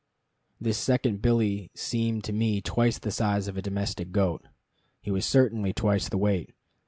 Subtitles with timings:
[0.59, 4.43] ]This second billy seemed to me twice the size of a domestic goat.
[4.99, 6.55] He was certainly twice the weight.